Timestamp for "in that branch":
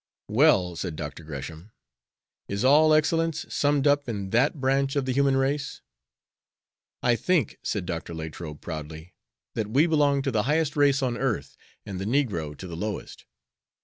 4.09-4.95